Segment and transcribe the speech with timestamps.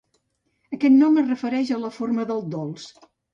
[0.77, 2.89] Aquest nom es refereix a la forma del dolç.